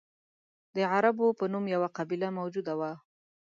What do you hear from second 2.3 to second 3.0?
موجوده وه.